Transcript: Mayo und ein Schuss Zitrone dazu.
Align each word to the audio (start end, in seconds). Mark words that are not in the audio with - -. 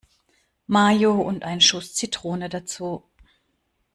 Mayo 0.67 1.13
und 1.21 1.43
ein 1.43 1.61
Schuss 1.61 1.93
Zitrone 1.93 2.49
dazu. 2.49 3.03